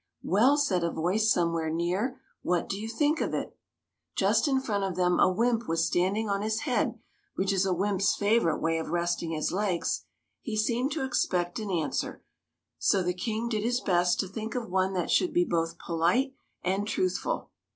"Well," 0.23 0.57
said 0.57 0.83
a 0.83 0.89
voice 0.89 1.31
somewhere 1.31 1.69
near, 1.69 2.19
"what 2.41 2.67
do 2.67 2.75
you 2.75 2.89
think 2.89 3.21
of 3.21 3.35
it?" 3.35 3.55
Just 4.15 4.47
in 4.47 4.59
front 4.59 4.83
of 4.83 4.95
them 4.95 5.19
a 5.19 5.31
wymp 5.31 5.67
was 5.67 5.85
standing 5.85 6.27
on 6.27 6.41
his 6.41 6.61
head, 6.61 6.97
which 7.35 7.53
is 7.53 7.67
a 7.67 7.71
wymp's 7.71 8.15
favourite 8.15 8.59
way 8.63 8.79
of 8.79 8.89
resting 8.89 9.29
his 9.33 9.51
legs. 9.51 10.05
He 10.41 10.57
seemed 10.57 10.91
to 10.93 11.05
expect 11.05 11.59
an 11.59 11.69
answer, 11.69 12.23
so 12.79 13.03
the 13.03 13.13
King 13.13 13.47
did 13.47 13.61
his 13.61 13.79
best 13.79 14.19
to 14.21 14.27
think 14.27 14.55
of 14.55 14.71
one 14.71 14.93
that 14.93 15.11
should 15.11 15.33
be 15.35 15.45
both 15.45 15.77
polite 15.77 16.33
and 16.63 16.87
truthful. 16.87 17.51